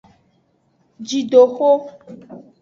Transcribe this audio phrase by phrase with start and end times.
[1.07, 1.69] Jidexo.